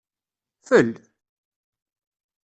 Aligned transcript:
Fel! 0.67 0.91